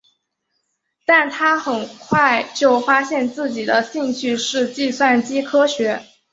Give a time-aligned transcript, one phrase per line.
[1.05, 6.01] 但他很快就发现自己的兴趣是计算机科学。